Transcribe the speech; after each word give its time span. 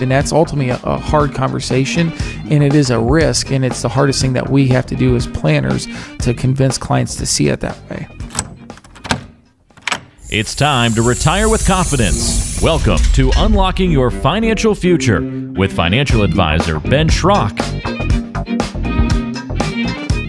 And 0.00 0.10
that's 0.10 0.32
ultimately 0.32 0.70
a, 0.70 0.80
a 0.84 0.98
hard 0.98 1.34
conversation 1.34 2.12
and 2.50 2.62
it 2.62 2.74
is 2.74 2.90
a 2.90 2.98
risk. 3.00 3.50
And 3.50 3.64
it's 3.64 3.82
the 3.82 3.88
hardest 3.88 4.20
thing 4.20 4.34
that 4.34 4.48
we 4.48 4.68
have 4.68 4.86
to 4.86 4.96
do 4.96 5.16
as 5.16 5.26
planners 5.26 5.86
to 6.20 6.34
convince 6.34 6.78
clients 6.78 7.16
to 7.16 7.26
see 7.26 7.48
it 7.48 7.60
that 7.60 7.78
way. 7.90 8.08
It's 10.28 10.54
time 10.56 10.92
to 10.94 11.02
retire 11.02 11.48
with 11.48 11.66
confidence. 11.66 12.60
Welcome 12.60 12.98
to 13.14 13.30
Unlocking 13.36 13.92
Your 13.92 14.10
Financial 14.10 14.74
Future 14.74 15.20
with 15.20 15.72
financial 15.72 16.22
advisor 16.22 16.80
Ben 16.80 17.08
Schrock. 17.08 17.95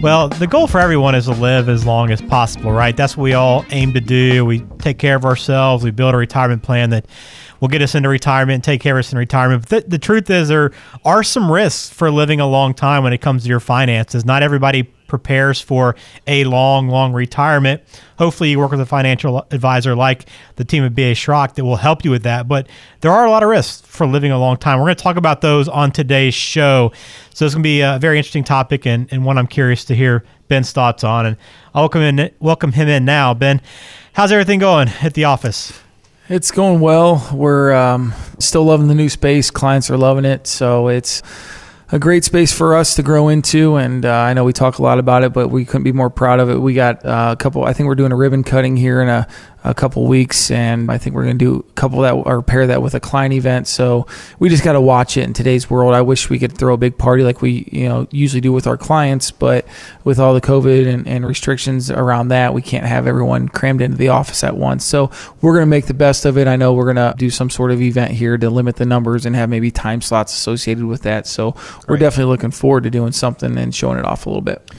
Well, 0.01 0.29
the 0.29 0.45
goal 0.45 0.67
for 0.67 0.79
everyone 0.79 1.15
is 1.15 1.25
to 1.25 1.31
live 1.31 1.69
as 1.69 1.83
long 1.83 2.11
as 2.11 2.21
possible, 2.21 2.71
right? 2.71 2.95
That's 2.95 3.17
what 3.17 3.23
we 3.23 3.33
all 3.33 3.65
aim 3.71 3.93
to 3.93 3.99
do. 3.99 4.45
We 4.45 4.59
take 4.77 4.99
care 4.99 5.15
of 5.15 5.25
ourselves. 5.25 5.83
We 5.83 5.89
build 5.89 6.13
a 6.13 6.17
retirement 6.17 6.61
plan 6.61 6.91
that 6.91 7.07
will 7.59 7.67
get 7.67 7.81
us 7.81 7.95
into 7.95 8.07
retirement 8.07 8.63
take 8.63 8.79
care 8.79 8.95
of 8.95 8.99
us 8.99 9.11
in 9.11 9.17
retirement. 9.17 9.67
But 9.67 9.85
the, 9.85 9.89
the 9.89 9.97
truth 9.97 10.29
is, 10.29 10.49
there 10.49 10.71
are 11.03 11.23
some 11.23 11.51
risks 11.51 11.89
for 11.89 12.11
living 12.11 12.39
a 12.39 12.47
long 12.47 12.75
time 12.75 13.03
when 13.03 13.11
it 13.11 13.21
comes 13.21 13.43
to 13.43 13.49
your 13.49 13.59
finances. 13.59 14.23
Not 14.23 14.43
everybody 14.43 14.93
prepares 15.07 15.59
for 15.61 15.95
a 16.25 16.43
long, 16.43 16.87
long 16.89 17.13
retirement. 17.13 17.81
Hopefully, 18.17 18.51
you 18.51 18.59
work 18.59 18.71
with 18.71 18.81
a 18.81 18.85
financial 18.85 19.45
advisor 19.51 19.95
like 19.95 20.25
the 20.55 20.65
team 20.65 20.83
at 20.83 20.95
BA 20.95 21.13
Schrock 21.13 21.55
that 21.55 21.63
will 21.63 21.77
help 21.77 22.03
you 22.03 22.11
with 22.11 22.23
that. 22.23 22.47
But 22.47 22.67
there 23.01 23.11
are 23.11 23.25
a 23.25 23.31
lot 23.31 23.43
of 23.43 23.49
risks 23.49 23.81
for 23.87 24.05
living 24.07 24.31
a 24.31 24.39
long 24.39 24.57
time. 24.57 24.79
We're 24.79 24.85
going 24.85 24.95
to 24.95 25.03
talk 25.03 25.17
about 25.17 25.41
those 25.41 25.67
on 25.67 25.91
today's 25.91 26.33
show. 26.33 26.91
So 27.33 27.45
it's 27.45 27.55
going 27.55 27.63
to 27.63 27.67
be 27.67 27.81
a 27.81 27.97
very 27.99 28.17
interesting 28.17 28.43
topic 28.43 28.85
and, 28.85 29.07
and 29.11 29.25
one 29.25 29.37
I'm 29.37 29.47
curious 29.47 29.85
to 29.85 29.95
hear 29.95 30.23
Ben's 30.47 30.71
thoughts 30.71 31.03
on. 31.03 31.25
And 31.25 31.37
I'll 31.73 31.83
welcome, 31.83 32.01
in, 32.01 32.31
welcome 32.39 32.71
him 32.71 32.87
in 32.87 33.05
now. 33.05 33.33
Ben, 33.33 33.61
how's 34.13 34.31
everything 34.31 34.59
going 34.59 34.89
at 35.01 35.13
the 35.13 35.25
office? 35.25 35.79
It's 36.29 36.51
going 36.51 36.81
well. 36.81 37.25
We're 37.33 37.73
um, 37.73 38.13
still 38.39 38.65
loving 38.65 38.89
the 38.89 38.95
new 38.95 39.07
space. 39.07 39.49
Clients 39.49 39.89
are 39.89 39.97
loving 39.97 40.25
it. 40.25 40.45
So 40.45 40.89
it's 40.89 41.21
a 41.89 41.99
great 41.99 42.25
space 42.25 42.51
for 42.51 42.75
us 42.75 42.95
to 42.95 43.03
grow 43.03 43.29
into. 43.29 43.75
And 43.75 44.05
uh, 44.05 44.11
I 44.11 44.33
know 44.33 44.43
we 44.43 44.53
talk 44.53 44.77
a 44.77 44.83
lot 44.83 44.99
about 44.99 45.23
it, 45.23 45.33
but 45.33 45.49
we 45.49 45.65
couldn't 45.65 45.83
be 45.83 45.93
more 45.93 46.09
proud 46.09 46.39
of 46.39 46.49
it. 46.49 46.57
We 46.57 46.73
got 46.73 47.05
uh, 47.05 47.29
a 47.33 47.35
couple, 47.37 47.63
I 47.63 47.73
think 47.73 47.87
we're 47.87 47.95
doing 47.95 48.11
a 48.11 48.15
ribbon 48.15 48.43
cutting 48.43 48.75
here 48.75 49.01
in 49.01 49.09
a, 49.09 49.27
a 49.63 49.73
couple 49.73 50.05
weeks, 50.07 50.51
and 50.51 50.91
I 50.91 50.97
think 50.97 51.15
we're 51.15 51.23
going 51.23 51.37
to 51.37 51.45
do 51.45 51.65
a 51.67 51.73
couple 51.73 52.01
that 52.01 52.13
or 52.13 52.41
pair 52.41 52.67
that 52.67 52.81
with 52.81 52.93
a 52.93 52.99
client 52.99 53.33
event. 53.33 53.67
So 53.67 54.07
we 54.39 54.49
just 54.49 54.63
got 54.63 54.73
to 54.73 54.81
watch 54.81 55.17
it 55.17 55.23
in 55.23 55.33
today's 55.33 55.69
world. 55.69 55.93
I 55.93 56.01
wish 56.01 56.29
we 56.29 56.39
could 56.39 56.57
throw 56.57 56.73
a 56.73 56.77
big 56.77 56.97
party 56.97 57.23
like 57.23 57.41
we 57.41 57.67
you 57.71 57.89
know 57.89 58.07
usually 58.11 58.41
do 58.41 58.53
with 58.53 58.67
our 58.67 58.77
clients, 58.77 59.31
but 59.31 59.65
with 60.03 60.19
all 60.19 60.33
the 60.33 60.41
COVID 60.41 60.87
and, 60.87 61.07
and 61.07 61.25
restrictions 61.25 61.91
around 61.91 62.29
that, 62.29 62.53
we 62.53 62.61
can't 62.61 62.85
have 62.85 63.07
everyone 63.07 63.49
crammed 63.49 63.81
into 63.81 63.97
the 63.97 64.09
office 64.09 64.43
at 64.43 64.55
once. 64.55 64.85
So 64.85 65.11
we're 65.41 65.53
going 65.53 65.65
to 65.65 65.69
make 65.69 65.87
the 65.87 65.93
best 65.93 66.25
of 66.25 66.37
it. 66.37 66.47
I 66.47 66.55
know 66.55 66.73
we're 66.73 66.91
going 66.93 66.95
to 66.95 67.13
do 67.17 67.29
some 67.29 67.49
sort 67.49 67.71
of 67.71 67.81
event 67.81 68.11
here 68.11 68.37
to 68.37 68.49
limit 68.49 68.77
the 68.77 68.85
numbers 68.85 69.25
and 69.25 69.35
have 69.35 69.49
maybe 69.49 69.71
time 69.71 70.01
slots 70.01 70.33
associated 70.33 70.85
with 70.85 71.01
that. 71.01 71.27
So 71.27 71.51
Great. 71.51 71.87
we're 71.87 71.97
definitely 71.97 72.31
looking 72.31 72.51
forward 72.51 72.83
to 72.83 72.89
doing 72.89 73.11
something 73.11 73.57
and 73.57 73.73
showing 73.73 73.99
it 73.99 74.05
off 74.05 74.25
a 74.25 74.29
little 74.29 74.41
bit. 74.41 74.71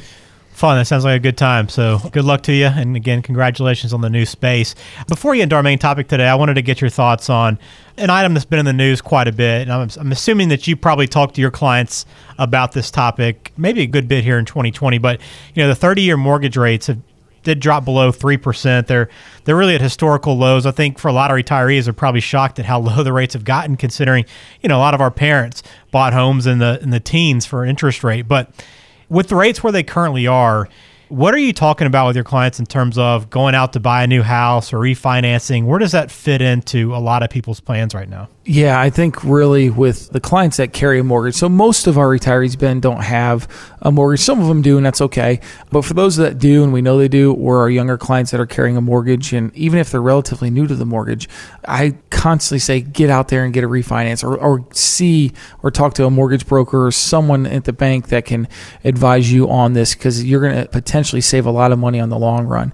Fun. 0.59 0.77
That 0.77 0.87
sounds 0.87 1.05
like 1.05 1.15
a 1.15 1.23
good 1.23 1.37
time. 1.37 1.69
So 1.69 2.01
good 2.11 2.25
luck 2.25 2.43
to 2.43 2.53
you. 2.53 2.67
And 2.67 2.97
again, 2.97 3.23
congratulations 3.23 3.93
on 3.93 4.01
the 4.01 4.11
new 4.11 4.27
space. 4.27 4.75
Before 5.07 5.33
you 5.33 5.45
into 5.45 5.55
our 5.55 5.63
main 5.63 5.79
topic 5.79 6.09
today, 6.09 6.27
I 6.27 6.35
wanted 6.35 6.55
to 6.55 6.63
get 6.63 6.81
your 6.81 6.91
thoughts 6.91 7.31
on 7.31 7.61
an 7.97 8.11
item 8.11 8.35
that's 8.35 8.45
been 8.45 8.59
in 8.59 8.65
the 8.65 8.73
news 8.73 9.01
quite 9.01 9.29
a 9.29 9.33
bit. 9.33 9.63
And 9.63 9.73
I'm, 9.73 9.89
I'm 9.97 10.11
assuming 10.11 10.49
that 10.49 10.67
you 10.67 10.75
probably 10.75 11.07
talked 11.07 11.37
to 11.37 11.41
your 11.41 11.53
clients 11.53 12.07
about 12.39 12.73
this 12.73 12.91
topic, 12.91 13.53
maybe 13.57 13.83
a 13.83 13.87
good 13.87 14.09
bit 14.09 14.25
here 14.25 14.37
in 14.37 14.47
2020. 14.47 14.99
But, 14.99 15.21
you 15.55 15.63
know, 15.63 15.69
the 15.69 15.77
30 15.77 16.03
year 16.03 16.17
mortgage 16.17 16.57
rates 16.57 16.89
have 16.89 16.99
did 17.45 17.61
drop 17.61 17.85
below 17.85 18.11
three 18.11 18.37
percent. 18.37 18.89
They're 18.89 19.09
they're 19.45 19.57
really 19.57 19.77
at 19.77 19.81
historical 19.81 20.37
lows. 20.37 20.67
I 20.67 20.73
think 20.73 20.99
for 20.99 21.07
a 21.07 21.13
lot 21.13 21.31
of 21.31 21.37
retirees, 21.37 21.85
they're 21.85 21.93
probably 21.93 22.21
shocked 22.21 22.59
at 22.59 22.65
how 22.65 22.81
low 22.81 23.05
the 23.05 23.13
rates 23.13 23.35
have 23.35 23.45
gotten, 23.45 23.77
considering 23.77 24.25
you 24.61 24.69
know 24.69 24.77
a 24.77 24.83
lot 24.83 24.93
of 24.93 25.01
our 25.01 25.13
parents 25.13 25.63
bought 25.93 26.13
homes 26.13 26.49
in 26.49 26.59
the 26.59 26.81
in 26.83 26.91
the 26.91 26.99
teens 26.99 27.47
for 27.47 27.65
interest 27.65 28.03
rate. 28.03 28.27
But 28.27 28.51
with 29.09 29.29
the 29.29 29.37
rates 29.37 29.63
where 29.63 29.73
they 29.73 29.83
currently 29.83 30.27
are, 30.27 30.69
what 31.09 31.35
are 31.35 31.39
you 31.39 31.53
talking 31.53 31.87
about 31.87 32.07
with 32.07 32.17
your 32.17 32.25
clients 32.25 32.59
in 32.59 32.67
terms 32.67 32.99
of 32.99 33.31
going 33.31 33.55
out 33.55 33.73
to 33.73 33.81
buy 33.81 34.03
a 34.03 34.07
new 34.07 34.23
house 34.23 34.73
or 34.73 34.79
refinancing? 34.79 35.65
Where 35.65 35.79
does 35.79 35.93
that 35.93 36.11
fit 36.11 36.43
into 36.43 36.95
a 36.95 36.99
lot 36.99 37.23
of 37.23 37.31
people's 37.31 37.61
plans 37.61 37.95
right 37.95 38.09
now? 38.09 38.29
Yeah, 38.45 38.81
I 38.81 38.89
think 38.89 39.23
really 39.25 39.69
with 39.69 40.11
the 40.11 40.21
clients 40.21 40.57
that 40.57 40.73
carry 40.73 40.99
a 40.99 41.05
mortgage. 41.05 41.35
So 41.35 41.49
most 41.49 41.87
of 41.87 41.99
our 41.99 42.07
retirees, 42.07 42.59
Ben, 42.59 42.81
don't 42.81 43.03
have 43.03 43.47
a 43.83 43.93
mortgage. 43.93 44.21
Some 44.21 44.41
of 44.41 44.49
them 44.49 44.63
do, 44.63 44.79
and 44.79 44.87
that's 44.87 45.03
okay. 45.03 45.41
But 45.71 45.83
for 45.83 45.93
those 45.95 46.17
that 46.17 46.39
do, 46.39 46.65
and 46.65 46.73
we 46.73 46.81
know 46.81 46.99
they 46.99 47.09
do, 47.09 47.35
or 47.35 47.59
our 47.59 47.69
younger 47.69 47.99
clients 47.99 48.31
that 48.31 48.41
are 48.41 48.47
carrying 48.47 48.77
a 48.77 48.81
mortgage, 48.81 49.35
and 49.35 49.55
even 49.55 49.79
if 49.79 49.91
they're 49.91 50.01
relatively 50.01 50.49
new 50.49 50.67
to 50.67 50.75
the 50.75 50.87
mortgage, 50.87 51.29
I 51.67 51.99
constantly 52.09 52.59
say 52.59 52.81
get 52.81 53.11
out 53.11 53.29
there 53.29 53.45
and 53.45 53.53
get 53.53 53.65
a 53.65 53.69
refinance 53.69 54.25
or, 54.25 54.37
or 54.39 54.67
see 54.73 55.33
or 55.63 55.71
talk 55.71 55.95
to 55.95 56.07
a 56.07 56.11
mortgage 56.11 56.47
broker 56.47 56.87
or 56.87 56.91
someone 56.91 57.47
at 57.47 57.65
the 57.65 57.73
bank 57.73 58.09
that 58.09 58.25
can 58.25 58.49
advise 58.83 59.31
you 59.31 59.49
on 59.51 59.75
this 59.75 59.95
because 59.95 60.25
you're 60.25 60.41
going 60.41 60.57
to 60.57 60.69
potentially 60.71 60.98
save 61.21 61.47
a 61.47 61.51
lot 61.51 61.73
of 61.73 61.79
money 61.79 62.01
on 62.01 62.09
the 62.09 62.19
long 62.19 62.47
run. 62.47 62.73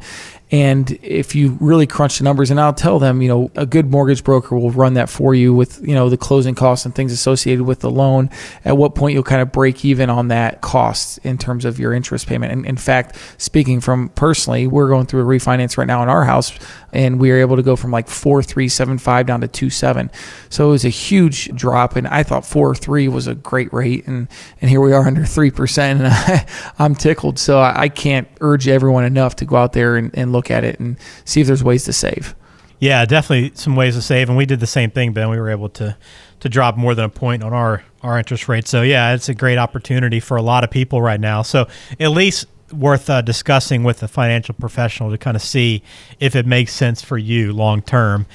And 0.55 0.97
if 1.03 1.35
you 1.35 1.59
really 1.61 1.85
crunch 1.85 2.19
the 2.19 2.25
numbers, 2.25 2.53
and 2.53 2.61
I'll 2.61 2.73
tell 2.73 3.01
them, 3.01 3.21
you 3.21 3.27
know, 3.27 3.51
a 3.57 3.67
good 3.67 3.91
mortgage 3.91 4.23
broker 4.23 4.57
will 4.57 4.71
run 4.71 4.95
that 4.95 5.09
for 5.09 5.35
you 5.35 5.53
with, 5.53 5.85
you 5.85 5.97
know, 5.97 6.09
the 6.09 6.17
closing 6.17 6.55
costs 6.55 6.87
and 6.87 6.95
things 6.95 7.11
associated 7.11 7.65
with 7.65 7.81
the 7.81 7.91
loan. 7.91 8.31
At 8.65 8.77
what 8.77 8.95
point 8.95 9.15
you'll 9.15 9.25
kind 9.25 9.43
of 9.43 9.51
break 9.51 9.85
even 9.85 10.11
on 10.11 10.29
that 10.29 10.61
cost 10.61 11.19
in 11.25 11.39
terms 11.39 11.65
of 11.65 11.81
your 11.81 11.93
interest 11.93 12.29
payment. 12.29 12.53
And 12.53 12.65
in 12.67 12.77
fact, 12.77 13.17
speaking 13.37 13.81
from 13.81 14.11
personally, 14.11 14.69
we're 14.69 14.87
going 14.87 15.07
through 15.07 15.23
a 15.23 15.25
refinance 15.25 15.77
right 15.77 15.89
now 15.89 16.05
in 16.05 16.09
our 16.09 16.25
house, 16.25 16.57
and 16.93 17.19
we 17.19 17.33
are 17.33 17.39
able 17.39 17.57
to 17.57 17.63
go 17.65 17.75
from 17.75 17.91
like 17.91 18.07
four 18.07 18.41
three 18.41 18.69
seven 18.69 18.97
five 18.97 19.27
down 19.27 19.41
to 19.41 19.49
two 19.49 19.71
seven. 19.71 20.09
So 20.51 20.69
it 20.69 20.71
was 20.71 20.85
a 20.85 20.89
huge 20.89 21.53
drop, 21.57 21.97
and 21.97 22.07
I 22.07 22.23
thought 22.23 22.47
four 22.47 22.77
three 22.77 23.09
was 23.09 23.27
a 23.27 23.35
great 23.35 23.73
rate, 23.73 24.07
and 24.07 24.29
and 24.61 24.71
here 24.71 24.81
we 24.81 24.93
are 24.93 25.05
under 25.05 25.25
three 25.25 25.51
percent, 25.51 26.01
and 26.01 26.09
I, 26.79 26.85
am 26.85 26.95
tickled. 26.95 27.41
So 27.41 27.59
I, 27.59 27.83
I 27.83 27.89
can't 27.89 28.29
urge 28.41 28.69
everyone 28.69 29.05
enough 29.05 29.35
to 29.37 29.45
go 29.45 29.57
out 29.57 29.73
there 29.73 29.97
and, 29.97 30.17
and 30.17 30.31
look 30.31 30.44
at 30.51 30.65
it 30.65 30.79
and 30.81 30.97
see 31.25 31.41
if 31.41 31.47
there's 31.47 31.65
ways 31.65 31.85
to 31.85 31.93
save. 31.93 32.35
Yeah, 32.81 33.05
definitely 33.05 33.53
some 33.55 33.77
ways 33.77 33.95
to 33.95 34.03
save, 34.03 34.29
and 34.29 34.37
we 34.37 34.47
did 34.47 34.61
the 34.61 34.67
same 34.67 34.91
thing, 34.91 35.13
Ben. 35.13 35.31
We 35.31 35.39
were 35.39 35.51
able 35.51 35.69
to 35.71 35.97
to 36.41 36.49
drop 36.49 36.77
more 36.77 36.95
than 36.95 37.07
a 37.07 37.09
point 37.09 37.43
on 37.43 37.53
our 37.53 37.83
our 38.03 38.19
interest 38.19 38.49
rate. 38.49 38.67
So 38.67 38.83
yeah, 38.83 39.15
it's 39.15 39.29
a 39.29 39.35
great 39.35 39.57
opportunity 39.57 40.21
for 40.21 40.37
a 40.37 40.43
lot 40.43 40.65
of 40.65 40.71
people 40.71 41.01
right 41.01 41.21
now. 41.21 41.43
So 41.43 41.69
at 41.99 42.11
least 42.11 42.47
worth 42.73 43.09
uh, 43.09 43.23
discussing 43.23 43.85
with 43.85 44.03
a 44.03 44.09
financial 44.09 44.55
professional 44.55 45.11
to 45.11 45.19
kind 45.19 45.37
of 45.37 45.43
see 45.43 45.83
if 46.21 46.35
it 46.37 46.47
makes 46.47 46.73
sense 46.73 47.03
for 47.03 47.17
you 47.17 47.53
long 47.53 47.83
term. 47.83 48.27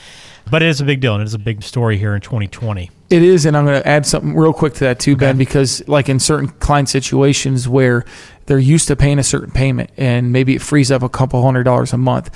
But 0.50 0.64
it 0.64 0.70
is 0.70 0.82
a 0.82 0.86
big 0.86 1.00
deal, 1.00 1.14
and 1.14 1.22
it 1.22 1.26
is 1.26 1.36
a 1.36 1.40
big 1.40 1.62
story 1.62 1.98
here 1.98 2.16
in 2.16 2.22
2020. 2.22 2.90
It 3.12 3.22
is, 3.22 3.46
and 3.46 3.56
I'm 3.56 3.66
going 3.66 3.80
to 3.80 3.88
add 3.88 4.06
something 4.06 4.36
real 4.36 4.54
quick 4.54 4.74
to 4.76 4.80
that 4.82 5.00
too, 5.00 5.12
okay. 5.12 5.20
Ben, 5.20 5.38
because 5.38 5.88
like 5.88 6.10
in 6.10 6.20
certain 6.20 6.48
client 6.48 6.90
situations 6.90 7.68
where 7.68 8.04
they're 8.50 8.58
used 8.58 8.88
to 8.88 8.96
paying 8.96 9.20
a 9.20 9.24
certain 9.24 9.52
payment, 9.52 9.92
and 9.96 10.34
maybe 10.34 10.56
it 10.56 10.62
frees 10.64 10.90
up 10.92 11.04
a 11.04 11.08
couple 11.08 11.40
hundred 11.44 11.66
dollars 11.66 11.94
a 11.94 11.98
month. 11.98 12.32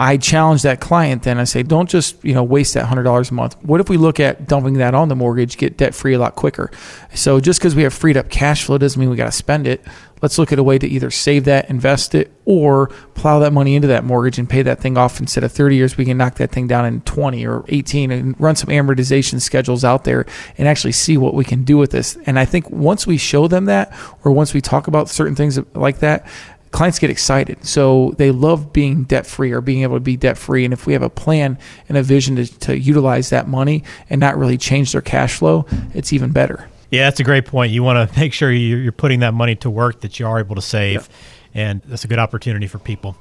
I 0.00 0.16
challenge 0.16 0.62
that 0.62 0.80
client 0.80 1.24
then 1.24 1.38
I 1.38 1.44
say, 1.44 1.62
don't 1.62 1.88
just, 1.88 2.24
you 2.24 2.32
know, 2.32 2.42
waste 2.42 2.72
that 2.72 2.86
hundred 2.86 3.02
dollars 3.02 3.30
a 3.30 3.34
month. 3.34 3.62
What 3.62 3.82
if 3.82 3.90
we 3.90 3.98
look 3.98 4.18
at 4.18 4.48
dumping 4.48 4.74
that 4.74 4.94
on 4.94 5.08
the 5.08 5.14
mortgage, 5.14 5.58
get 5.58 5.76
debt 5.76 5.94
free 5.94 6.14
a 6.14 6.18
lot 6.18 6.36
quicker? 6.36 6.70
So 7.14 7.38
just 7.38 7.60
because 7.60 7.74
we 7.74 7.82
have 7.82 7.92
freed 7.92 8.16
up 8.16 8.30
cash 8.30 8.64
flow 8.64 8.78
doesn't 8.78 8.98
mean 8.98 9.10
we 9.10 9.16
got 9.16 9.26
to 9.26 9.32
spend 9.32 9.66
it. 9.66 9.84
Let's 10.22 10.38
look 10.38 10.52
at 10.52 10.58
a 10.58 10.62
way 10.62 10.78
to 10.78 10.88
either 10.88 11.10
save 11.10 11.44
that, 11.44 11.68
invest 11.68 12.14
it, 12.14 12.32
or 12.46 12.88
plow 13.14 13.40
that 13.40 13.52
money 13.52 13.74
into 13.74 13.88
that 13.88 14.04
mortgage 14.04 14.38
and 14.38 14.48
pay 14.48 14.62
that 14.62 14.80
thing 14.80 14.96
off 14.96 15.20
instead 15.20 15.44
of 15.44 15.52
30 15.52 15.76
years. 15.76 15.96
We 15.98 16.06
can 16.06 16.16
knock 16.16 16.36
that 16.36 16.50
thing 16.50 16.66
down 16.66 16.86
in 16.86 17.02
20 17.02 17.46
or 17.46 17.64
18 17.68 18.10
and 18.10 18.40
run 18.40 18.56
some 18.56 18.70
amortization 18.70 19.40
schedules 19.40 19.84
out 19.84 20.04
there 20.04 20.24
and 20.56 20.66
actually 20.66 20.92
see 20.92 21.18
what 21.18 21.34
we 21.34 21.44
can 21.44 21.62
do 21.62 21.76
with 21.76 21.90
this. 21.90 22.16
And 22.24 22.38
I 22.38 22.46
think 22.46 22.70
once 22.70 23.06
we 23.06 23.18
show 23.18 23.48
them 23.48 23.66
that, 23.66 23.94
or 24.24 24.32
once 24.32 24.54
we 24.54 24.62
talk 24.62 24.88
about 24.88 25.10
certain 25.10 25.34
things 25.34 25.58
like 25.74 25.98
that, 25.98 26.26
clients 26.70 26.98
get 26.98 27.10
excited. 27.10 27.64
So 27.64 28.14
they 28.16 28.30
love 28.30 28.72
being 28.72 29.04
debt 29.04 29.26
free 29.26 29.52
or 29.52 29.60
being 29.60 29.82
able 29.82 29.96
to 29.96 30.00
be 30.00 30.16
debt 30.16 30.38
free. 30.38 30.64
And 30.64 30.72
if 30.72 30.86
we 30.86 30.92
have 30.92 31.02
a 31.02 31.10
plan 31.10 31.58
and 31.88 31.98
a 31.98 32.02
vision 32.02 32.36
to, 32.36 32.46
to 32.60 32.78
utilize 32.78 33.30
that 33.30 33.48
money 33.48 33.82
and 34.08 34.20
not 34.20 34.36
really 34.38 34.56
change 34.56 34.92
their 34.92 35.00
cash 35.00 35.36
flow, 35.36 35.66
it's 35.94 36.12
even 36.12 36.30
better. 36.30 36.68
Yeah, 36.90 37.04
that's 37.04 37.20
a 37.20 37.24
great 37.24 37.46
point. 37.46 37.72
You 37.72 37.82
want 37.82 38.10
to 38.10 38.20
make 38.20 38.32
sure 38.32 38.50
you're 38.50 38.92
putting 38.92 39.20
that 39.20 39.34
money 39.34 39.56
to 39.56 39.70
work 39.70 40.00
that 40.00 40.18
you 40.18 40.26
are 40.26 40.38
able 40.38 40.56
to 40.56 40.62
save. 40.62 41.08
And 41.54 41.82
that's 41.86 42.04
a 42.04 42.08
good 42.08 42.18
opportunity 42.18 42.66
for 42.66 42.78
people. 42.78 43.16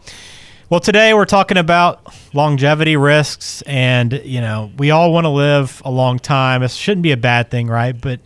Well, 0.69 0.79
today 0.79 1.15
we're 1.15 1.25
talking 1.25 1.57
about 1.57 2.13
longevity 2.31 2.95
risks, 2.95 3.63
and 3.63 4.21
you 4.23 4.39
know 4.39 4.71
we 4.77 4.91
all 4.91 5.11
want 5.11 5.25
to 5.25 5.29
live 5.29 5.81
a 5.83 5.89
long 5.89 6.19
time. 6.19 6.61
It 6.61 6.69
shouldn't 6.69 7.01
be 7.01 7.11
a 7.11 7.17
bad 7.17 7.49
thing, 7.49 7.65
right? 7.65 7.99
But 7.99 8.19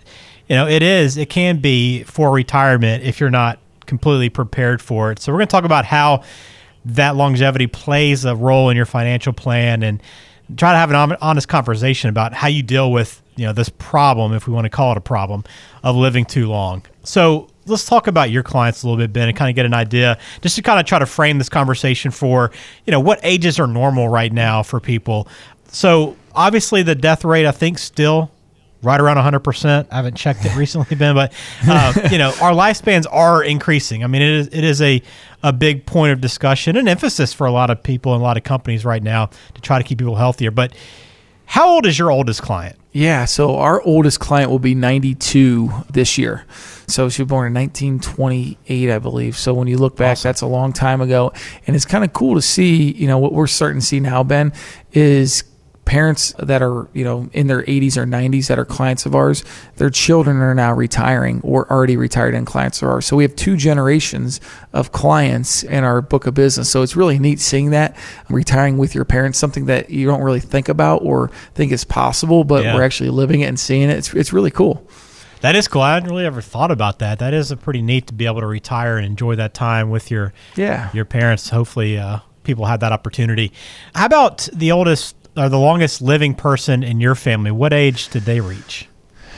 you 0.49 0.57
know 0.57 0.67
it 0.67 0.83
is. 0.83 1.15
It 1.15 1.29
can 1.29 1.61
be 1.61 2.03
for 2.03 2.33
retirement 2.33 3.05
if 3.05 3.21
you're 3.21 3.29
not 3.29 3.59
completely 3.93 4.29
prepared 4.29 4.81
for 4.81 5.11
it. 5.11 5.19
So 5.19 5.31
we're 5.31 5.37
going 5.37 5.47
to 5.47 5.51
talk 5.51 5.65
about 5.65 5.85
how 5.85 6.23
that 6.85 7.15
longevity 7.15 7.67
plays 7.67 8.25
a 8.25 8.35
role 8.35 8.69
in 8.69 8.75
your 8.75 8.87
financial 8.87 9.33
plan 9.33 9.83
and 9.83 10.01
try 10.57 10.71
to 10.71 10.77
have 10.77 10.91
an 10.91 11.17
honest 11.21 11.47
conversation 11.47 12.09
about 12.09 12.33
how 12.33 12.47
you 12.47 12.63
deal 12.63 12.91
with 12.91 13.21
you 13.35 13.45
know 13.45 13.53
this 13.53 13.69
problem 13.69 14.33
if 14.33 14.47
we 14.47 14.53
want 14.53 14.65
to 14.65 14.69
call 14.69 14.91
it 14.91 14.97
a 14.97 15.01
problem 15.01 15.43
of 15.83 15.95
living 15.95 16.25
too 16.25 16.47
long 16.47 16.83
so 17.03 17.47
let's 17.65 17.85
talk 17.85 18.07
about 18.07 18.29
your 18.29 18.43
clients 18.43 18.83
a 18.83 18.87
little 18.87 19.01
bit 19.01 19.13
ben 19.13 19.29
and 19.29 19.37
kind 19.37 19.49
of 19.49 19.55
get 19.55 19.65
an 19.65 19.73
idea 19.73 20.19
just 20.41 20.55
to 20.55 20.61
kind 20.61 20.79
of 20.79 20.85
try 20.85 20.99
to 20.99 21.05
frame 21.05 21.37
this 21.37 21.49
conversation 21.49 22.11
for 22.11 22.51
you 22.85 22.91
know 22.91 22.99
what 22.99 23.19
ages 23.23 23.57
are 23.57 23.65
normal 23.65 24.09
right 24.09 24.33
now 24.33 24.61
for 24.61 24.79
people 24.79 25.27
so 25.69 26.15
obviously 26.35 26.83
the 26.83 26.93
death 26.93 27.23
rate 27.23 27.45
i 27.45 27.51
think 27.51 27.79
still 27.79 28.29
right 28.83 28.99
around 28.99 29.17
100%. 29.17 29.87
I 29.91 29.95
haven't 29.95 30.15
checked 30.15 30.45
it 30.45 30.55
recently, 30.55 30.95
Ben, 30.95 31.15
but 31.15 31.33
uh, 31.67 31.93
you 32.11 32.17
know, 32.17 32.29
our 32.41 32.51
lifespans 32.51 33.05
are 33.11 33.43
increasing. 33.43 34.03
I 34.03 34.07
mean, 34.07 34.21
it 34.21 34.31
is 34.31 34.47
it 34.47 34.63
is 34.63 34.81
a 34.81 35.01
a 35.41 35.51
big 35.51 35.85
point 35.85 36.13
of 36.13 36.21
discussion 36.21 36.77
and 36.77 36.87
emphasis 36.87 37.33
for 37.33 37.45
a 37.45 37.51
lot 37.51 37.69
of 37.69 37.83
people 37.83 38.13
and 38.13 38.21
a 38.21 38.23
lot 38.23 38.37
of 38.37 38.43
companies 38.43 38.85
right 38.85 39.03
now 39.03 39.29
to 39.53 39.61
try 39.61 39.77
to 39.77 39.83
keep 39.83 39.99
people 39.99 40.15
healthier. 40.15 40.51
But 40.51 40.73
how 41.45 41.69
old 41.69 41.85
is 41.85 41.99
your 41.99 42.09
oldest 42.09 42.41
client? 42.41 42.77
Yeah, 42.93 43.25
so 43.25 43.57
our 43.57 43.81
oldest 43.81 44.19
client 44.19 44.51
will 44.51 44.59
be 44.59 44.75
92 44.75 45.69
this 45.91 46.17
year. 46.17 46.45
So 46.87 47.09
she 47.09 47.23
was 47.23 47.29
born 47.29 47.47
in 47.47 47.53
1928, 47.53 48.91
I 48.91 48.99
believe. 48.99 49.35
So 49.35 49.53
when 49.53 49.67
you 49.67 49.77
look 49.77 49.95
back, 49.97 50.13
awesome. 50.13 50.29
that's 50.29 50.41
a 50.41 50.47
long 50.47 50.73
time 50.73 51.01
ago. 51.01 51.33
And 51.65 51.75
it's 51.75 51.85
kind 51.85 52.03
of 52.03 52.13
cool 52.13 52.35
to 52.35 52.41
see, 52.41 52.91
you 52.91 53.07
know, 53.07 53.17
what 53.17 53.33
we're 53.33 53.47
starting 53.47 53.81
to 53.81 53.85
see 53.85 53.99
now, 53.99 54.23
Ben, 54.23 54.53
is 54.93 55.43
parents 55.85 56.33
that 56.39 56.61
are 56.61 56.87
you 56.93 57.03
know 57.03 57.29
in 57.33 57.47
their 57.47 57.63
80s 57.63 57.97
or 57.97 58.05
90s 58.05 58.47
that 58.47 58.57
are 58.57 58.65
clients 58.65 59.05
of 59.05 59.15
ours 59.15 59.43
their 59.75 59.89
children 59.89 60.37
are 60.37 60.55
now 60.55 60.73
retiring 60.73 61.41
or 61.43 61.69
already 61.71 61.97
retired 61.97 62.33
and 62.33 62.47
clients 62.47 62.81
of 62.81 62.87
ours 62.87 63.05
so 63.05 63.17
we 63.17 63.23
have 63.23 63.35
two 63.35 63.57
generations 63.57 64.39
of 64.71 64.91
clients 64.91 65.63
in 65.63 65.83
our 65.83 66.01
book 66.01 66.25
of 66.25 66.33
business 66.33 66.69
so 66.69 66.81
it's 66.81 66.95
really 66.95 67.19
neat 67.19 67.39
seeing 67.39 67.71
that 67.71 67.97
retiring 68.29 68.77
with 68.77 68.95
your 68.95 69.03
parents 69.03 69.37
something 69.37 69.65
that 69.65 69.89
you 69.89 70.07
don't 70.07 70.21
really 70.21 70.39
think 70.39 70.69
about 70.69 71.01
or 71.03 71.29
think 71.53 71.71
is 71.71 71.83
possible 71.83 72.43
but 72.43 72.63
yeah. 72.63 72.73
we're 72.73 72.83
actually 72.83 73.09
living 73.09 73.41
it 73.41 73.47
and 73.47 73.59
seeing 73.59 73.89
it 73.89 73.97
it's, 73.97 74.13
it's 74.13 74.31
really 74.31 74.51
cool 74.51 74.87
that 75.41 75.57
is 75.57 75.67
cool. 75.67 75.81
I 75.81 75.95
hadn't 75.95 76.09
really 76.09 76.25
ever 76.25 76.39
thought 76.39 76.71
about 76.71 76.99
that. 76.99 77.19
That 77.19 77.33
is 77.33 77.51
a 77.51 77.57
pretty 77.57 77.81
neat 77.81 78.07
to 78.07 78.13
be 78.13 78.27
able 78.27 78.39
to 78.39 78.47
retire 78.47 78.95
and 78.95 79.05
enjoy 79.05 79.35
that 79.35 79.53
time 79.53 79.89
with 79.89 80.09
your 80.09 80.31
yeah 80.55 80.89
your 80.93 81.03
parents. 81.03 81.49
Hopefully, 81.49 81.97
uh, 81.97 82.19
people 82.43 82.65
have 82.65 82.79
that 82.79 82.93
opportunity. 82.93 83.51
How 83.93 84.05
about 84.05 84.47
the 84.53 84.71
oldest 84.71 85.17
are 85.35 85.49
the 85.49 85.59
longest 85.59 86.01
living 86.01 86.35
person 86.35 86.83
in 86.83 86.99
your 86.99 87.15
family. 87.15 87.51
What 87.51 87.73
age 87.73 88.09
did 88.09 88.23
they 88.23 88.39
reach? 88.39 88.87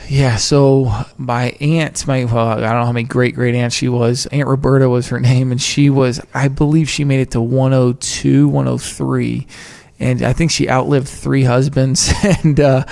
Yeah, 0.08 0.36
so 0.36 0.92
my 1.16 1.50
aunt, 1.60 2.06
my 2.06 2.24
well, 2.24 2.48
I 2.48 2.60
don't 2.60 2.62
know 2.62 2.84
how 2.84 2.92
many 2.92 3.08
great 3.08 3.34
great 3.34 3.54
aunts 3.56 3.74
she 3.74 3.88
was. 3.88 4.26
Aunt 4.26 4.46
Roberta 4.46 4.88
was 4.88 5.08
her 5.08 5.18
name, 5.32 5.50
and 5.50 5.60
she 5.60 5.90
was, 5.90 6.20
I 6.32 6.48
believe, 6.48 6.88
she 6.88 7.04
made 7.04 7.20
it 7.20 7.32
to 7.32 7.40
102, 7.40 8.48
103 8.48 9.46
and 9.98 10.22
I 10.22 10.32
think 10.32 10.50
she 10.50 10.68
outlived 10.68 11.08
three 11.08 11.44
husbands, 11.44 12.12
and 12.22 12.58
uh, 12.60 12.84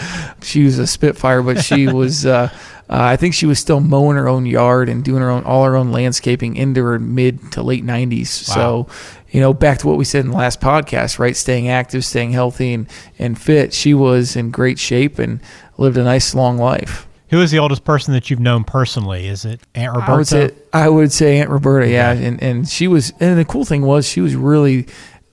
she 0.43 0.65
was 0.65 0.79
a 0.79 0.87
Spitfire. 0.87 1.43
But 1.43 1.63
she 1.63 1.87
was, 1.93 2.25
uh, 2.25 2.49
uh, 2.53 2.57
I 2.89 3.17
think 3.17 3.35
she 3.35 3.47
was 3.47 3.59
still 3.59 3.81
mowing 3.81 4.17
her 4.17 4.29
own 4.29 4.47
yard 4.47 4.89
and 4.89 5.05
doing 5.05 5.21
her 5.21 5.31
own 5.31 5.45
all 5.45 5.65
her 5.65 5.77
own 5.77 5.93
landscaping 5.93 6.57
into 6.57 6.83
her 6.83 6.99
mid 6.99 7.53
to 7.53 7.63
late 7.63 7.85
nineties. 7.85 8.49
Wow. 8.49 8.55
So 8.55 8.87
you 9.35 9.41
know, 9.41 9.53
back 9.53 9.79
to 9.79 9.89
what 9.89 9.99
we 9.99 10.05
said 10.05 10.25
in 10.25 10.31
the 10.31 10.37
last 10.37 10.61
podcast, 10.61 11.19
right? 11.19 11.37
Staying 11.37 11.69
active, 11.69 12.05
staying 12.05 12.31
healthy 12.31 12.73
and, 12.73 12.87
and 13.19 13.37
fit. 13.37 13.75
She 13.75 13.93
was 13.93 14.37
in 14.37 14.53
great 14.53 14.79
shape 14.79 15.19
and 15.19 15.41
lived 15.77 15.97
a 15.97 16.05
nice 16.05 16.37
long 16.37 16.57
life. 16.57 17.09
Who 17.31 17.41
is 17.41 17.51
the 17.51 17.59
oldest 17.59 17.83
person 17.83 18.15
that 18.15 18.31
you've 18.31 18.39
known 18.39 18.63
personally? 18.63 19.27
Is 19.27 19.45
it 19.45 19.61
Aunt 19.75 19.93
Roberta? 19.93 20.13
I 20.13 20.17
would 20.17 20.27
say, 20.29 20.51
I 20.73 20.89
would 20.89 21.13
say 21.13 21.41
Aunt 21.41 21.51
Roberta, 21.51 21.89
yeah. 21.89 22.13
And 22.13 22.41
and 22.41 22.69
she 22.69 22.87
was 22.87 23.13
and 23.19 23.37
the 23.37 23.45
cool 23.45 23.65
thing 23.65 23.83
was 23.83 24.09
she 24.09 24.21
was 24.21 24.37
really 24.37 24.87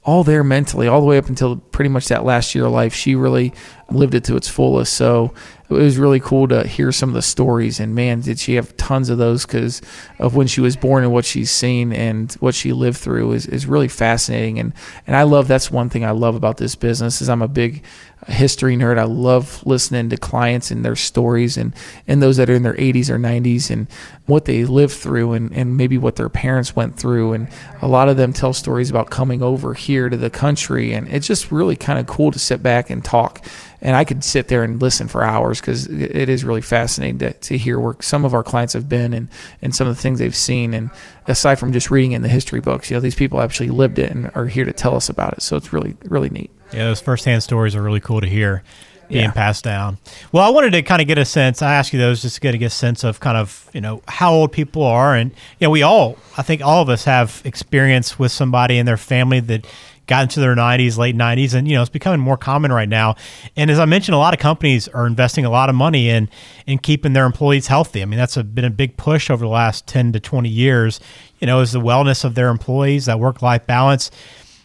all 0.03 0.23
there 0.23 0.43
mentally, 0.43 0.87
all 0.87 0.99
the 0.99 1.05
way 1.05 1.17
up 1.17 1.29
until 1.29 1.57
pretty 1.57 1.89
much 1.89 2.07
that 2.07 2.25
last 2.25 2.55
year 2.55 2.65
of 2.65 2.71
life. 2.71 2.93
She 2.93 3.13
really 3.13 3.53
lived 3.91 4.15
it 4.15 4.23
to 4.23 4.35
its 4.35 4.47
fullest. 4.47 4.93
So 4.93 5.33
it 5.69 5.73
was 5.73 5.97
really 5.97 6.19
cool 6.19 6.47
to 6.47 6.65
hear 6.65 6.91
some 6.91 7.09
of 7.09 7.13
the 7.13 7.21
stories. 7.21 7.79
And 7.79 7.93
man, 7.93 8.21
did 8.21 8.39
she 8.39 8.55
have 8.55 8.75
tons 8.77 9.09
of 9.09 9.19
those 9.19 9.45
because 9.45 9.81
of 10.17 10.35
when 10.35 10.47
she 10.47 10.59
was 10.59 10.75
born 10.75 11.03
and 11.03 11.13
what 11.13 11.25
she's 11.25 11.51
seen 11.51 11.93
and 11.93 12.31
what 12.33 12.55
she 12.55 12.73
lived 12.73 12.97
through 12.97 13.33
is, 13.33 13.45
is 13.45 13.67
really 13.67 13.87
fascinating. 13.87 14.57
And, 14.57 14.73
and 15.05 15.15
I 15.15 15.23
love 15.23 15.47
that's 15.47 15.69
one 15.69 15.89
thing 15.89 16.03
I 16.03 16.11
love 16.11 16.35
about 16.35 16.57
this 16.57 16.73
business 16.73 17.21
is 17.21 17.29
I'm 17.29 17.43
a 17.43 17.47
big 17.47 17.83
history 18.27 18.75
nerd. 18.75 18.97
I 18.97 19.03
love 19.03 19.65
listening 19.65 20.09
to 20.09 20.17
clients 20.17 20.71
and 20.71 20.85
their 20.85 20.95
stories 20.95 21.57
and, 21.57 21.73
and 22.07 22.21
those 22.21 22.37
that 22.37 22.49
are 22.49 22.53
in 22.53 22.63
their 22.63 22.73
80s 22.73 23.09
or 23.09 23.17
90s 23.17 23.69
and 23.69 23.87
what 24.25 24.45
they 24.45 24.65
lived 24.65 24.93
through 24.93 25.33
and, 25.33 25.51
and 25.53 25.77
maybe 25.77 25.97
what 25.97 26.15
their 26.15 26.29
parents 26.29 26.75
went 26.75 26.97
through. 26.97 27.33
And 27.33 27.47
a 27.81 27.87
lot 27.87 28.09
of 28.09 28.17
them 28.17 28.33
tell 28.33 28.53
stories 28.53 28.89
about 28.89 29.09
coming 29.09 29.41
over 29.41 29.73
here 29.73 30.09
to 30.09 30.17
the 30.17 30.29
country. 30.29 30.93
And 30.93 31.07
it's 31.07 31.27
just 31.27 31.51
really 31.51 31.75
kind 31.75 31.99
of 31.99 32.07
cool 32.07 32.31
to 32.31 32.39
sit 32.39 32.61
back 32.61 32.89
and 32.89 33.03
talk 33.03 33.45
and 33.81 33.95
I 33.95 34.03
could 34.03 34.23
sit 34.23 34.47
there 34.47 34.63
and 34.63 34.79
listen 34.79 35.07
for 35.07 35.23
hours 35.23 35.59
because 35.59 35.87
it 35.87 36.29
is 36.29 36.43
really 36.43 36.61
fascinating 36.61 37.17
to, 37.19 37.33
to 37.33 37.57
hear 37.57 37.79
where 37.79 37.95
some 37.99 38.25
of 38.25 38.33
our 38.33 38.43
clients 38.43 38.73
have 38.73 38.87
been 38.87 39.13
and, 39.13 39.27
and 39.61 39.75
some 39.75 39.87
of 39.87 39.95
the 39.95 40.01
things 40.01 40.19
they've 40.19 40.35
seen. 40.35 40.75
And 40.75 40.91
aside 41.27 41.55
from 41.55 41.73
just 41.73 41.89
reading 41.89 42.11
in 42.11 42.21
the 42.21 42.29
history 42.29 42.61
books, 42.61 42.91
you 42.91 42.95
know, 42.95 43.01
these 43.01 43.15
people 43.15 43.41
actually 43.41 43.69
lived 43.69 43.97
it 43.97 44.11
and 44.11 44.29
are 44.35 44.45
here 44.45 44.65
to 44.65 44.73
tell 44.73 44.95
us 44.95 45.09
about 45.09 45.33
it. 45.33 45.41
So 45.41 45.57
it's 45.57 45.73
really, 45.73 45.97
really 46.03 46.29
neat. 46.29 46.51
Yeah, 46.73 46.85
those 46.85 47.01
firsthand 47.01 47.43
stories 47.43 47.75
are 47.75 47.81
really 47.81 47.99
cool 47.99 48.21
to 48.21 48.27
hear 48.27 48.63
being 49.11 49.25
yeah. 49.25 49.31
passed 49.31 49.63
down. 49.63 49.97
Well, 50.31 50.43
I 50.43 50.49
wanted 50.49 50.71
to 50.71 50.81
kind 50.83 51.01
of 51.01 51.07
get 51.07 51.17
a 51.17 51.25
sense. 51.25 51.61
I 51.61 51.73
asked 51.73 51.93
you 51.93 51.99
those 51.99 52.21
just 52.21 52.41
to 52.41 52.41
get 52.41 52.63
a 52.63 52.69
sense 52.69 53.03
of 53.03 53.19
kind 53.19 53.37
of 53.37 53.69
you 53.73 53.81
know 53.81 54.01
how 54.07 54.33
old 54.33 54.51
people 54.51 54.83
are, 54.83 55.15
and 55.15 55.31
you 55.59 55.67
know 55.67 55.69
we 55.69 55.83
all, 55.83 56.17
I 56.37 56.41
think 56.41 56.61
all 56.61 56.81
of 56.81 56.89
us 56.89 57.03
have 57.03 57.41
experience 57.45 58.17
with 58.17 58.31
somebody 58.31 58.77
in 58.77 58.85
their 58.85 58.97
family 58.97 59.39
that 59.41 59.67
got 60.07 60.23
into 60.23 60.39
their 60.39 60.55
90s, 60.55 60.97
late 60.97 61.15
90s, 61.15 61.53
and 61.53 61.67
you 61.67 61.75
know 61.75 61.81
it's 61.81 61.89
becoming 61.89 62.19
more 62.19 62.37
common 62.37 62.71
right 62.71 62.89
now. 62.89 63.15
And 63.55 63.69
as 63.69 63.79
I 63.79 63.85
mentioned, 63.85 64.15
a 64.15 64.17
lot 64.17 64.33
of 64.33 64.39
companies 64.39 64.87
are 64.89 65.05
investing 65.05 65.45
a 65.45 65.49
lot 65.49 65.69
of 65.69 65.75
money 65.75 66.09
in 66.09 66.29
in 66.65 66.79
keeping 66.79 67.13
their 67.13 67.25
employees 67.25 67.67
healthy. 67.67 68.01
I 68.01 68.05
mean, 68.05 68.17
that's 68.17 68.37
a, 68.37 68.43
been 68.43 68.65
a 68.65 68.69
big 68.69 68.97
push 68.97 69.29
over 69.29 69.43
the 69.43 69.49
last 69.49 69.87
10 69.87 70.13
to 70.13 70.19
20 70.19 70.49
years. 70.49 70.99
You 71.39 71.47
know, 71.47 71.59
is 71.59 71.71
the 71.71 71.81
wellness 71.81 72.23
of 72.23 72.35
their 72.35 72.49
employees, 72.49 73.05
that 73.05 73.19
work 73.19 73.41
life 73.41 73.65
balance. 73.65 74.11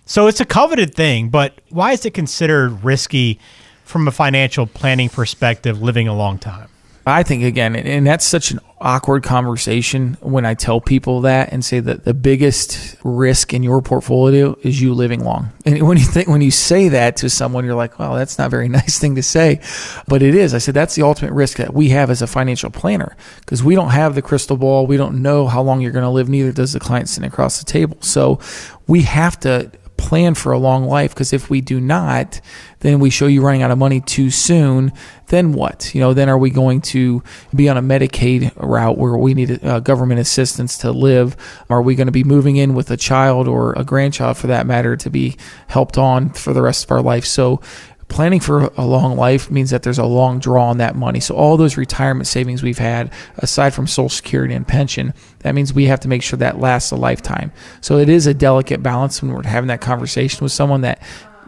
So 0.09 0.29
it's 0.29 0.41
a 0.41 0.45
coveted 0.45 0.95
thing, 0.95 1.31
but 1.31 1.61
why 1.69 1.91
is 1.91 2.07
it 2.07 2.15
considered 2.15 2.85
risky 2.85 3.41
from 3.85 4.07
a 4.07 4.13
financial 4.13 4.65
planning 4.67 5.09
perspective 5.09 5.83
living 5.83 6.07
a 6.07 6.15
long 6.15 6.39
time? 6.39 6.69
I 7.09 7.25
think 7.25 7.43
again, 7.43 7.77
and 7.77 8.07
that's 8.07 8.25
such 8.25 8.53
an 8.53 8.61
awkward 8.81 9.23
conversation 9.23 10.17
when 10.21 10.45
I 10.45 10.55
tell 10.55 10.81
people 10.81 11.21
that 11.23 11.53
and 11.53 11.65
say 11.65 11.79
that 11.79 12.05
the 12.05 12.15
biggest 12.15 12.97
risk 13.05 13.55
in 13.55 13.63
your 13.63 13.81
portfolio 13.81 14.57
is 14.63 14.81
you 14.81 14.93
living 14.93 15.25
long. 15.25 15.51
And 15.65 15.83
when 15.89 15.99
you 15.99 16.05
think 16.05 16.27
when 16.29 16.41
you 16.41 16.51
say 16.51 16.89
that 16.89 17.17
to 17.19 17.31
someone, 17.31 17.65
you're 17.65 17.77
like, 17.77 17.99
"Well, 18.01 18.15
that's 18.15 18.39
not 18.39 18.49
a 18.49 18.51
very 18.51 18.69
nice 18.81 18.99
thing 18.99 19.15
to 19.15 19.23
say," 19.23 19.61
but 20.09 20.21
it 20.21 20.35
is. 20.35 20.53
I 20.53 20.59
said 20.59 20.75
that's 20.75 20.97
the 20.97 21.03
ultimate 21.03 21.33
risk 21.33 21.59
that 21.59 21.75
we 21.75 21.91
have 21.91 22.11
as 22.11 22.23
a 22.23 22.27
financial 22.27 22.71
planner 22.71 23.17
because 23.39 23.63
we 23.63 23.77
don't 23.77 23.91
have 23.91 24.17
the 24.17 24.23
crystal 24.23 24.57
ball. 24.57 24.89
We 24.89 24.97
don't 24.97 25.23
know 25.23 25.47
how 25.47 25.63
long 25.63 25.81
you're 25.81 25.93
going 25.93 26.05
to 26.05 26.11
live. 26.11 26.29
Neither 26.29 26.51
does 26.51 26.73
the 26.73 26.81
client 26.81 27.09
sitting 27.09 27.29
across 27.29 27.61
the 27.61 27.65
table. 27.65 27.99
So 28.01 28.41
we 28.89 29.03
have 29.03 29.39
to 29.41 29.71
plan 29.97 30.35
for 30.35 30.53
a 30.53 30.59
long 30.59 30.87
life 30.87 31.15
because 31.15 31.33
if 31.33 31.51
we 31.51 31.61
do 31.61 31.81
not, 31.81 32.41
then 32.81 33.01
we 33.01 33.11
show 33.11 33.27
you 33.27 33.43
running 33.43 33.63
out 33.63 33.71
of 33.71 33.79
money 33.79 34.01
too 34.01 34.31
soon. 34.31 34.93
Then 35.29 35.53
what? 35.53 35.95
You 35.95 36.01
know, 36.01 36.15
then 36.15 36.29
are 36.29 36.39
we 36.39 36.51
going 36.51 36.81
to 36.83 37.23
be 37.55 37.69
on 37.69 37.77
a 37.77 37.83
Medicaid 37.83 38.53
route 38.57 38.99
where 38.99 39.17
we 39.17 39.35
need 39.35 39.65
uh, 39.65 39.81
government 39.81 40.21
assistance 40.21 40.79
to 40.79 40.93
live? 40.93 41.37
Are 41.69 41.83
we 41.83 41.95
going 41.95 42.07
to 42.07 42.13
be 42.13 42.25
moving 42.25 42.57
in 42.57 42.75
with 42.75 42.91
a 42.91 42.97
child 42.97 43.49
or 43.49 43.73
a 43.73 43.85
grandchild 43.85 44.37
for 44.37 44.47
that 44.49 44.67
matter 44.67 44.97
to 44.97 45.11
be 45.11 45.37
helped 45.69 45.99
on 45.99 46.31
for 46.31 46.53
the 46.53 46.63
rest 46.63 46.85
of 46.85 46.91
our 46.91 47.03
life? 47.03 47.25
So 47.25 47.61
planning 48.09 48.41
for 48.41 48.71
a 48.77 48.87
long 48.87 49.17
life 49.17 49.51
means 49.51 49.71
that 49.71 49.83
there's 49.83 49.99
a 49.99 50.05
long 50.05 50.39
draw 50.39 50.69
on 50.69 50.79
that 50.79 50.97
money. 50.97 51.21
So 51.21 51.35
all 51.35 51.57
those 51.57 51.77
retirement 51.77 52.27
savings 52.27 52.63
we've 52.63 52.79
had, 52.79 53.13
aside 53.39 53.75
from 53.75 53.87
Social 53.87 54.09
Security 54.09 54.55
and 54.55 54.67
pension, 54.67 55.13
that 55.41 55.55
means 55.55 55.73
we 55.73 55.87
have 55.87 56.01
to 56.01 56.09
make 56.09 56.23
sure 56.23 56.39
that 56.39 56.61
lasts 56.61 56.93
a 56.93 56.97
lifetime. 56.97 57.53
So 57.81 57.99
it 57.99 58.09
is 58.09 58.27
a 58.27 58.35
delicate 58.35 58.83
balance 58.83 59.21
when 59.21 59.33
we're 59.33 59.43
having 59.43 59.69
that 59.69 59.81
conversation 59.81 60.45
with 60.45 60.53
someone 60.53 60.83
that 60.83 61.03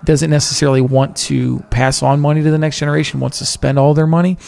doesn't 0.05 0.31
necessarily 0.31 0.81
want 0.81 1.17
to 1.17 1.61
pass 1.71 2.03
on 2.03 2.21
money 2.21 2.43
to 2.43 2.51
the 2.51 2.59
next 2.59 2.79
generation, 2.79 3.21
wants 3.21 3.39
to 3.39 3.47
spend 3.47 3.79
all 3.79 3.95
their 3.95 4.07
money 4.07 4.39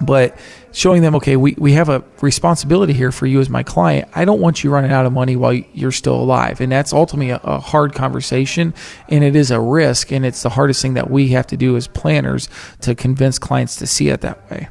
but 0.00 0.36
showing 0.72 1.02
them 1.02 1.14
okay 1.14 1.36
we, 1.36 1.54
we 1.58 1.72
have 1.72 1.88
a 1.88 2.02
responsibility 2.20 2.92
here 2.92 3.12
for 3.12 3.26
you 3.26 3.40
as 3.40 3.48
my 3.48 3.62
client 3.62 4.08
i 4.14 4.24
don't 4.24 4.40
want 4.40 4.64
you 4.64 4.70
running 4.70 4.90
out 4.90 5.06
of 5.06 5.12
money 5.12 5.36
while 5.36 5.52
you're 5.52 5.92
still 5.92 6.16
alive 6.16 6.60
and 6.60 6.72
that's 6.72 6.92
ultimately 6.92 7.30
a, 7.30 7.40
a, 7.44 7.60
hard 7.60 7.94
conversation 7.94 8.74
and 9.08 9.22
it 9.22 9.36
is 9.36 9.50
a 9.50 9.60
risk 9.60 10.12
and 10.12 10.26
it's 10.26 10.42
the 10.42 10.50
hardest 10.50 10.82
thing 10.82 10.94
that 10.94 11.10
we 11.10 11.28
have 11.28 11.46
to 11.46 11.56
do 11.56 11.76
as 11.76 11.86
planners 11.88 12.48
to 12.80 12.94
convince 12.94 13.38
clients 13.38 13.76
to 13.76 13.86
see 13.86 14.08
it 14.08 14.20
that 14.20 14.50
way 14.50 14.68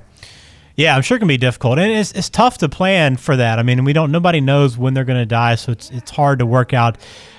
yeah, 0.75 0.95
I'm 0.95 1.03
sure 1.03 1.17
it 1.17 1.19
can 1.19 1.27
be 1.27 1.37
difficult, 1.37 1.77
and 1.77 1.91
it's, 1.91 2.11
it's 2.13 2.29
tough 2.29 2.57
to 2.59 2.69
plan 2.69 3.17
for 3.17 3.35
that. 3.35 3.59
I 3.59 3.63
mean, 3.63 3.83
we 3.85 3.93
don't 3.93 4.11
nobody 4.11 4.41
knows 4.41 4.75
when 4.75 4.95
they're 4.95 5.03
going 5.03 5.19
to 5.19 5.25
die, 5.25 5.53
so 5.53 5.71
it's 5.71 5.91
it's 5.91 6.09
hard 6.09 6.39
to 6.39 6.47
work 6.47 6.73
out 6.73 6.97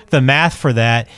the 0.09 0.21
math 0.21 0.55
for 0.55 0.71
that. 0.71 1.09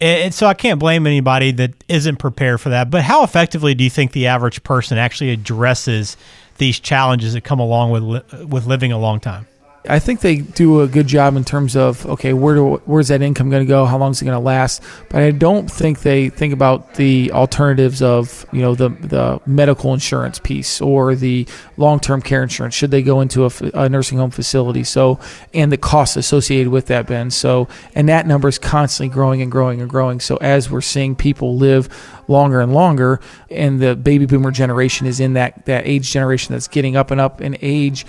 And 0.00 0.34
so 0.34 0.46
I 0.46 0.54
can't 0.54 0.78
blame 0.78 1.06
anybody 1.06 1.52
that 1.52 1.72
isn't 1.88 2.16
prepared 2.16 2.60
for 2.60 2.68
that. 2.68 2.90
But 2.90 3.02
how 3.02 3.24
effectively 3.24 3.74
do 3.74 3.82
you 3.82 3.90
think 3.90 4.12
the 4.12 4.26
average 4.26 4.62
person 4.62 4.98
actually 4.98 5.30
addresses 5.30 6.16
these 6.58 6.78
challenges 6.78 7.32
that 7.32 7.42
come 7.42 7.60
along 7.60 7.90
with 7.90 8.44
with 8.44 8.66
living 8.66 8.92
a 8.92 8.98
long 8.98 9.20
time? 9.20 9.46
I 9.88 9.98
think 9.98 10.20
they 10.20 10.36
do 10.36 10.82
a 10.82 10.88
good 10.88 11.06
job 11.06 11.36
in 11.36 11.44
terms 11.44 11.76
of 11.76 12.04
okay, 12.06 12.32
where 12.32 12.54
do, 12.54 12.76
where's 12.84 13.08
that 13.08 13.22
income 13.22 13.50
going 13.50 13.64
to 13.64 13.68
go? 13.68 13.84
How 13.84 13.98
long 13.98 14.12
is 14.12 14.22
it 14.22 14.24
going 14.24 14.36
to 14.36 14.44
last? 14.44 14.82
But 15.08 15.22
I 15.22 15.30
don't 15.30 15.70
think 15.70 16.00
they 16.00 16.28
think 16.28 16.52
about 16.52 16.94
the 16.94 17.32
alternatives 17.32 18.02
of 18.02 18.46
you 18.52 18.62
know 18.62 18.74
the 18.74 18.88
the 18.88 19.40
medical 19.46 19.94
insurance 19.94 20.38
piece 20.38 20.80
or 20.80 21.14
the 21.14 21.46
long 21.76 22.00
term 22.00 22.22
care 22.22 22.42
insurance. 22.42 22.74
Should 22.74 22.90
they 22.90 23.02
go 23.02 23.20
into 23.20 23.46
a, 23.46 23.50
a 23.74 23.88
nursing 23.88 24.18
home 24.18 24.30
facility? 24.30 24.84
So 24.84 25.18
and 25.54 25.70
the 25.70 25.76
costs 25.76 26.16
associated 26.16 26.70
with 26.70 26.86
that, 26.86 27.06
Ben. 27.06 27.30
So 27.30 27.68
and 27.94 28.08
that 28.08 28.26
number 28.26 28.48
is 28.48 28.58
constantly 28.58 29.12
growing 29.12 29.42
and 29.42 29.50
growing 29.50 29.80
and 29.80 29.90
growing. 29.90 30.20
So 30.20 30.36
as 30.38 30.70
we're 30.70 30.80
seeing 30.80 31.16
people 31.16 31.56
live 31.56 31.88
longer 32.28 32.60
and 32.60 32.72
longer, 32.72 33.20
and 33.50 33.80
the 33.80 33.94
baby 33.96 34.26
boomer 34.26 34.50
generation 34.50 35.06
is 35.06 35.20
in 35.20 35.34
that 35.34 35.66
that 35.66 35.86
age 35.86 36.10
generation 36.10 36.54
that's 36.54 36.68
getting 36.68 36.96
up 36.96 37.10
and 37.10 37.20
up 37.20 37.40
in 37.40 37.56
age 37.62 38.06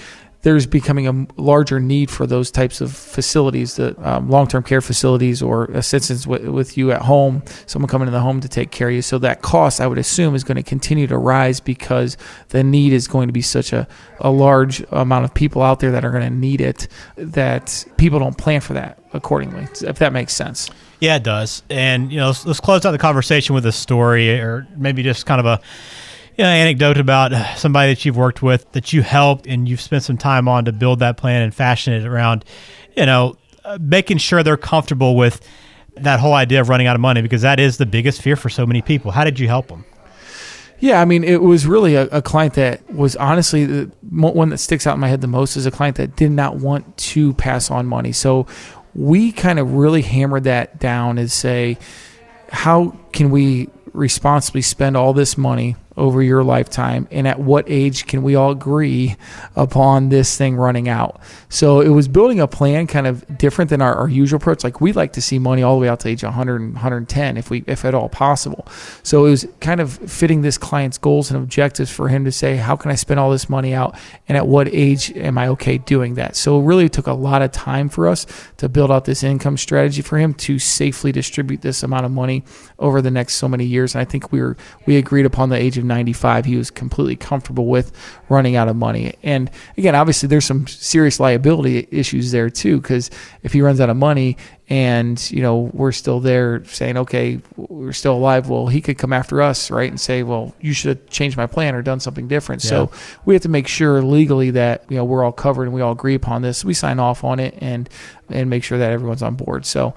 there's 0.48 0.66
becoming 0.66 1.10
a 1.10 1.42
larger 1.42 1.78
need 1.78 2.10
for 2.10 2.26
those 2.26 2.50
types 2.50 2.80
of 2.80 2.96
facilities, 2.96 3.76
the 3.76 3.94
um, 4.10 4.30
long-term 4.30 4.64
care 4.64 4.80
facilities 4.80 5.42
or 5.42 5.66
assistance 5.66 6.24
w- 6.24 6.54
with 6.54 6.78
you 6.78 6.90
at 6.90 7.02
home, 7.02 7.44
someone 7.66 7.90
coming 7.90 8.08
in 8.08 8.14
the 8.14 8.22
home 8.22 8.40
to 8.40 8.48
take 8.48 8.72
care 8.72 8.88
of 8.88 8.96
you. 8.96 9.02
So 9.02 9.20
that 9.20 9.42
cost, 9.42 9.82
I 9.82 9.88
would 9.88 9.98
assume, 9.98 10.36
is 10.36 10.46
going 10.46 10.56
to 10.56 10.64
continue 10.64 11.06
to 11.08 11.18
rise 11.18 11.60
because 11.60 12.16
the 12.48 12.64
need 12.64 12.94
is 12.94 13.10
going 13.10 13.28
to 13.28 13.34
be 13.34 13.42
such 13.42 13.74
a, 13.74 13.90
a 14.22 14.30
large 14.30 14.86
amount 14.92 15.26
of 15.26 15.34
people 15.34 15.62
out 15.62 15.82
there 15.82 15.92
that 15.92 16.06
are 16.06 16.12
going 16.12 16.24
to 16.24 16.34
need 16.34 16.62
it 16.62 16.88
that 17.18 17.84
people 17.98 18.18
don't 18.18 18.38
plan 18.38 18.62
for 18.62 18.72
that 18.72 19.00
accordingly, 19.12 19.68
if 19.82 20.00
that 20.00 20.14
makes 20.14 20.34
sense. 20.34 20.70
Yeah, 21.02 21.18
it 21.18 21.24
does. 21.24 21.62
And, 21.70 22.10
you 22.10 22.20
know, 22.20 22.28
let's, 22.28 22.46
let's 22.46 22.62
close 22.62 22.86
out 22.86 22.92
the 22.92 22.98
conversation 22.98 23.54
with 23.54 23.66
a 23.66 23.74
story 23.74 24.30
or 24.40 24.66
maybe 24.78 25.04
just 25.04 25.26
kind 25.26 25.42
of 25.42 25.46
a 25.46 25.60
you 26.38 26.44
know, 26.44 26.50
anecdote 26.50 26.98
about 26.98 27.34
somebody 27.58 27.92
that 27.92 28.06
you've 28.06 28.16
worked 28.16 28.44
with 28.44 28.72
that 28.74 28.94
you 28.94 29.02
helped 29.02 29.48
and 29.48 29.68
you've 29.68 29.82
spent 29.82 30.04
some 30.04 30.18
time 30.18 30.48
on 30.48 30.66
to 30.66 30.72
build 30.72 31.00
that 31.00 31.18
plan 31.18 31.42
and 31.42 31.54
fashion 31.54 31.94
it 31.94 32.06
around, 32.06 32.46
you 32.96 33.08
know, 33.08 33.36
uh, 33.66 33.78
making 33.82 34.20
sure 34.20 34.44
they're 34.44 34.56
comfortable 34.56 35.16
with 35.16 35.42
that 35.96 36.20
whole 36.20 36.36
idea 36.36 36.62
of 36.62 36.70
running 36.70 36.86
out 36.86 36.96
of 36.96 37.02
money 37.02 37.24
because 37.24 37.42
that 37.42 37.60
is 37.60 37.78
the 37.78 37.88
biggest 37.88 38.22
fear 38.22 38.36
for 38.36 38.50
so 38.50 38.68
many 38.68 38.84
people. 38.84 39.10
How 39.10 39.24
did 39.24 39.40
you 39.40 39.48
help 39.48 39.68
them? 39.68 39.84
Yeah, 40.80 41.02
I 41.02 41.06
mean, 41.06 41.24
it 41.24 41.42
was 41.42 41.66
really 41.66 41.96
a, 41.96 42.04
a, 42.10 42.22
client 42.22 42.54
that 42.54 42.88
was 42.94 43.16
honestly 43.16 43.66
the 43.66 43.92
one 44.12 44.50
that 44.50 44.60
sticks 44.60 44.86
out 44.86 44.94
in 44.94 45.00
my 45.00 45.08
head 45.08 45.22
the 45.22 45.28
most 45.28 45.58
is 45.58 45.66
a 45.66 45.72
client 45.72 45.98
that 45.98 46.16
did 46.16 46.30
not 46.30 46.58
want 46.58 46.98
to 46.98 47.34
pass 47.34 47.72
on 47.72 47.88
money. 47.88 48.12
So 48.12 48.46
we 48.94 49.32
kind 49.32 49.58
of 49.58 49.74
really 49.74 50.04
hammered 50.04 50.44
that 50.44 50.80
down 50.80 51.18
and 51.18 51.32
say, 51.32 51.80
how 52.52 52.96
can 53.12 53.32
we 53.32 53.70
responsibly 53.92 54.62
spend 54.62 54.96
all 54.96 55.14
this 55.14 55.36
money 55.36 55.76
over 55.98 56.22
your 56.22 56.44
lifetime? 56.44 57.08
And 57.12 57.28
at 57.28 57.40
what 57.40 57.66
age 57.68 58.06
can 58.06 58.24
we 58.24 58.36
all 58.36 58.52
agree 58.52 59.18
upon 59.56 60.10
this 60.10 60.38
thing 60.38 60.56
running 60.56 60.88
out? 60.88 61.20
So 61.50 61.82
it 61.82 61.90
was 61.90 62.08
building 62.08 62.40
a 62.40 62.48
plan 62.48 62.88
kind 62.88 63.08
of 63.08 63.38
different 63.38 63.70
than 63.70 63.82
our, 63.82 63.96
our 63.96 64.10
usual 64.10 64.38
approach. 64.38 64.64
Like 64.64 64.80
we 64.80 64.94
like 64.94 65.14
to 65.14 65.22
see 65.22 65.40
money 65.40 65.64
all 65.64 65.76
the 65.76 65.82
way 65.82 65.90
out 65.90 66.02
to 66.02 66.10
age 66.10 66.24
100 66.24 66.62
and 66.62 66.74
110 66.74 67.38
if 67.38 67.50
we 67.50 67.64
if 67.68 67.84
at 67.84 67.96
all 67.96 68.10
possible. 68.10 68.68
So 69.04 69.26
it 69.26 69.32
was 69.32 69.48
kind 69.60 69.82
of 69.82 69.94
fitting 69.94 70.42
this 70.42 70.58
client's 70.58 70.98
goals 70.98 71.32
and 71.32 71.42
objectives 71.42 71.90
for 71.90 72.10
him 72.10 72.26
to 72.26 72.32
say 72.32 72.58
how 72.58 72.76
can 72.76 72.92
i 72.92 72.96
spend 72.96 73.20
all 73.20 73.32
this 73.32 73.50
money 73.50 73.74
out? 73.74 73.98
And 74.28 74.38
at 74.38 74.48
what 74.48 74.68
age 74.68 75.12
am 75.16 75.38
i 75.38 75.48
okay 75.50 75.78
doing 75.78 76.14
that? 76.16 76.36
So 76.36 76.60
it 76.60 76.64
really 76.64 76.90
took 76.90 77.08
a 77.08 77.14
lot 77.14 77.42
of 77.42 77.52
time 77.52 77.90
for 77.90 78.08
us 78.08 78.26
to 78.58 78.70
build 78.70 78.92
out 78.92 79.06
this 79.06 79.24
income 79.24 79.58
strategy 79.58 80.02
for 80.02 80.18
him 80.18 80.34
to 80.36 80.60
safely 80.60 81.12
distribute 81.12 81.62
this 81.62 81.82
amount 81.82 82.06
of 82.06 82.12
money 82.12 82.44
over 82.78 83.02
the 83.02 83.12
next 83.12 83.36
so 83.36 83.48
many 83.48 83.66
years. 83.66 83.96
And 83.96 84.02
i 84.02 84.06
think 84.06 84.32
we 84.32 84.42
were 84.42 84.58
we 84.86 84.98
agreed 84.98 85.26
upon 85.26 85.50
the 85.50 85.56
age 85.56 85.78
of 85.78 85.87
95, 85.88 86.46
he 86.46 86.56
was 86.56 86.70
completely 86.70 87.16
comfortable 87.16 87.68
with 87.68 87.92
running 88.30 88.56
out 88.56 88.68
of 88.68 88.76
money. 88.76 89.16
And 89.24 89.50
again, 89.78 89.96
obviously, 89.96 90.28
there's 90.28 90.46
some 90.46 90.68
serious 90.68 91.20
liability 91.20 91.88
issues 91.92 92.32
there 92.32 92.50
too, 92.50 92.80
because 92.82 93.10
if 93.44 93.54
he 93.54 93.62
runs 93.62 93.80
out 93.80 93.90
of 93.90 93.98
money 93.98 94.38
and 94.70 95.32
you 95.32 95.42
know 95.42 95.72
we're 95.74 95.94
still 95.94 96.20
there 96.20 96.64
saying, 96.66 96.98
okay, 96.98 97.40
we're 97.56 97.94
still 97.94 98.16
alive, 98.16 98.50
well, 98.50 98.68
he 98.68 98.82
could 98.82 98.98
come 98.98 99.14
after 99.14 99.42
us, 99.42 99.72
right, 99.72 99.90
and 99.90 100.00
say, 100.00 100.24
well, 100.24 100.54
you 100.60 100.74
should 100.74 100.98
have 100.98 101.10
changed 101.10 101.38
my 101.38 101.48
plan 101.48 101.74
or 101.74 101.82
done 101.82 102.00
something 102.00 102.28
different. 102.28 102.64
Yeah. 102.64 102.70
So 102.70 102.92
we 103.26 103.34
have 103.34 103.44
to 103.44 103.50
make 103.50 103.68
sure 103.68 104.02
legally 104.02 104.52
that 104.52 104.84
you 104.90 104.98
know 104.98 105.06
we're 105.06 105.24
all 105.24 105.32
covered 105.32 105.64
and 105.64 105.74
we 105.74 105.82
all 105.82 105.94
agree 105.94 106.16
upon 106.16 106.42
this. 106.42 106.66
We 106.66 106.74
sign 106.74 107.00
off 107.00 107.24
on 107.24 107.40
it 107.40 107.58
and 107.60 107.90
and 108.30 108.50
make 108.50 108.64
sure 108.64 108.78
that 108.78 108.92
everyone's 108.92 109.24
on 109.24 109.36
board. 109.36 109.66
So 109.66 109.94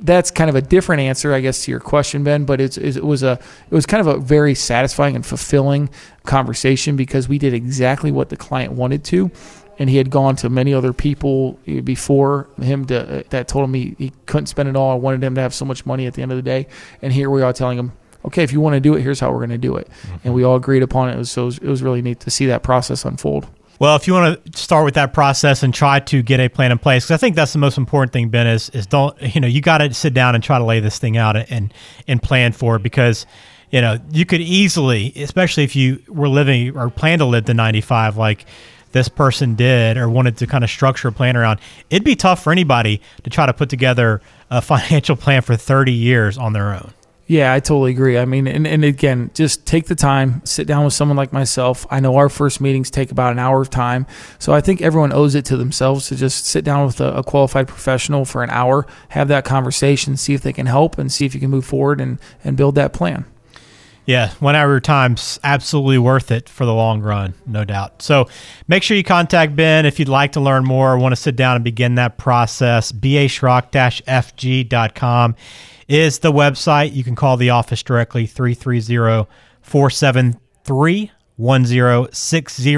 that's 0.00 0.30
kind 0.30 0.50
of 0.50 0.56
a 0.56 0.62
different 0.62 1.02
answer, 1.02 1.32
I 1.32 1.40
guess, 1.40 1.64
to 1.64 1.70
your 1.70 1.80
question, 1.80 2.24
Ben. 2.24 2.44
But 2.44 2.60
it's, 2.60 2.76
it 2.76 3.04
was 3.04 3.22
a 3.22 3.32
it 3.70 3.74
was 3.74 3.86
kind 3.86 4.00
of 4.00 4.06
a 4.06 4.18
very 4.18 4.54
satisfying 4.54 5.14
and 5.14 5.24
fulfilling 5.24 5.90
conversation 6.24 6.96
because 6.96 7.28
we 7.28 7.38
did 7.38 7.54
exactly 7.54 8.10
what 8.10 8.28
the 8.28 8.36
client 8.36 8.72
wanted 8.72 9.04
to, 9.04 9.30
and 9.78 9.88
he 9.88 9.96
had 9.96 10.10
gone 10.10 10.36
to 10.36 10.48
many 10.48 10.74
other 10.74 10.92
people 10.92 11.52
before 11.84 12.48
him 12.60 12.84
to, 12.86 13.24
that 13.30 13.48
told 13.48 13.64
him 13.64 13.74
he, 13.74 13.94
he 13.98 14.12
couldn't 14.26 14.46
spend 14.46 14.68
it 14.68 14.76
all. 14.76 14.90
I 14.90 14.96
wanted 14.96 15.22
him 15.22 15.34
to 15.36 15.40
have 15.40 15.54
so 15.54 15.64
much 15.64 15.86
money 15.86 16.06
at 16.06 16.14
the 16.14 16.22
end 16.22 16.32
of 16.32 16.36
the 16.36 16.42
day, 16.42 16.66
and 17.00 17.12
here 17.12 17.30
we 17.30 17.42
are 17.42 17.52
telling 17.52 17.78
him, 17.78 17.92
okay, 18.24 18.42
if 18.42 18.52
you 18.52 18.60
want 18.60 18.74
to 18.74 18.80
do 18.80 18.94
it, 18.94 19.02
here's 19.02 19.20
how 19.20 19.30
we're 19.30 19.38
going 19.38 19.50
to 19.50 19.58
do 19.58 19.76
it, 19.76 19.88
mm-hmm. 19.88 20.16
and 20.24 20.34
we 20.34 20.42
all 20.42 20.56
agreed 20.56 20.82
upon 20.82 21.08
it. 21.08 21.14
it 21.14 21.18
was, 21.18 21.30
so 21.30 21.42
it 21.42 21.46
was, 21.46 21.58
it 21.58 21.68
was 21.68 21.82
really 21.82 22.02
neat 22.02 22.20
to 22.20 22.30
see 22.30 22.46
that 22.46 22.62
process 22.62 23.04
unfold. 23.04 23.46
Well, 23.84 23.96
if 23.96 24.06
you 24.06 24.14
want 24.14 24.42
to 24.50 24.58
start 24.58 24.86
with 24.86 24.94
that 24.94 25.12
process 25.12 25.62
and 25.62 25.74
try 25.74 26.00
to 26.00 26.22
get 26.22 26.40
a 26.40 26.48
plan 26.48 26.72
in 26.72 26.78
place, 26.78 27.04
because 27.04 27.10
I 27.10 27.18
think 27.18 27.36
that's 27.36 27.52
the 27.52 27.58
most 27.58 27.76
important 27.76 28.14
thing, 28.14 28.30
Ben, 28.30 28.46
is 28.46 28.70
is 28.70 28.86
don't 28.86 29.14
you 29.20 29.42
know 29.42 29.46
you 29.46 29.60
got 29.60 29.78
to 29.78 29.92
sit 29.92 30.14
down 30.14 30.34
and 30.34 30.42
try 30.42 30.58
to 30.58 30.64
lay 30.64 30.80
this 30.80 30.98
thing 30.98 31.18
out 31.18 31.36
and 31.36 31.70
and 32.08 32.22
plan 32.22 32.52
for 32.52 32.76
it 32.76 32.82
because 32.82 33.26
you 33.70 33.82
know 33.82 33.98
you 34.10 34.24
could 34.24 34.40
easily, 34.40 35.12
especially 35.16 35.64
if 35.64 35.76
you 35.76 36.02
were 36.08 36.30
living 36.30 36.74
or 36.74 36.88
plan 36.88 37.18
to 37.18 37.26
live 37.26 37.44
to 37.44 37.52
ninety 37.52 37.82
five, 37.82 38.16
like 38.16 38.46
this 38.92 39.10
person 39.10 39.54
did 39.54 39.98
or 39.98 40.08
wanted 40.08 40.38
to 40.38 40.46
kind 40.46 40.64
of 40.64 40.70
structure 40.70 41.08
a 41.08 41.12
plan 41.12 41.36
around, 41.36 41.60
it'd 41.90 42.04
be 42.04 42.16
tough 42.16 42.42
for 42.42 42.52
anybody 42.52 43.02
to 43.22 43.28
try 43.28 43.44
to 43.44 43.52
put 43.52 43.68
together 43.68 44.22
a 44.50 44.62
financial 44.62 45.14
plan 45.14 45.42
for 45.42 45.56
30 45.56 45.92
years 45.92 46.38
on 46.38 46.54
their 46.54 46.72
own. 46.72 46.90
Yeah, 47.26 47.54
I 47.54 47.60
totally 47.60 47.92
agree. 47.92 48.18
I 48.18 48.26
mean, 48.26 48.46
and, 48.46 48.66
and 48.66 48.84
again, 48.84 49.30
just 49.32 49.64
take 49.64 49.86
the 49.86 49.94
time, 49.94 50.44
sit 50.44 50.66
down 50.66 50.84
with 50.84 50.92
someone 50.92 51.16
like 51.16 51.32
myself. 51.32 51.86
I 51.90 51.98
know 52.00 52.16
our 52.16 52.28
first 52.28 52.60
meetings 52.60 52.90
take 52.90 53.10
about 53.10 53.32
an 53.32 53.38
hour 53.38 53.62
of 53.62 53.70
time. 53.70 54.06
So 54.38 54.52
I 54.52 54.60
think 54.60 54.82
everyone 54.82 55.10
owes 55.12 55.34
it 55.34 55.46
to 55.46 55.56
themselves 55.56 56.08
to 56.08 56.16
just 56.16 56.44
sit 56.44 56.64
down 56.64 56.84
with 56.84 57.00
a, 57.00 57.14
a 57.14 57.22
qualified 57.22 57.66
professional 57.66 58.26
for 58.26 58.42
an 58.42 58.50
hour, 58.50 58.86
have 59.10 59.28
that 59.28 59.46
conversation, 59.46 60.18
see 60.18 60.34
if 60.34 60.42
they 60.42 60.52
can 60.52 60.66
help, 60.66 60.98
and 60.98 61.10
see 61.10 61.24
if 61.24 61.34
you 61.34 61.40
can 61.40 61.48
move 61.48 61.64
forward 61.64 61.98
and, 61.98 62.18
and 62.42 62.58
build 62.58 62.74
that 62.74 62.92
plan. 62.92 63.24
Yeah, 64.04 64.32
one 64.38 64.54
hour 64.54 64.78
time's 64.80 65.40
absolutely 65.42 65.96
worth 65.96 66.30
it 66.30 66.50
for 66.50 66.66
the 66.66 66.74
long 66.74 67.00
run, 67.00 67.32
no 67.46 67.64
doubt. 67.64 68.02
So 68.02 68.28
make 68.68 68.82
sure 68.82 68.98
you 68.98 69.02
contact 69.02 69.56
Ben 69.56 69.86
if 69.86 69.98
you'd 69.98 70.10
like 70.10 70.32
to 70.32 70.40
learn 70.40 70.64
more 70.64 70.92
or 70.92 70.98
want 70.98 71.12
to 71.12 71.20
sit 71.20 71.36
down 71.36 71.56
and 71.56 71.64
begin 71.64 71.94
that 71.94 72.18
process. 72.18 72.92
baschrock-fg.com 72.92 75.36
is 75.88 76.20
the 76.20 76.32
website. 76.32 76.94
You 76.94 77.04
can 77.04 77.14
call 77.14 77.36
the 77.36 77.50
office 77.50 77.82
directly 77.82 78.26
330 78.26 79.28
473 79.62 81.10
1060 81.36 82.76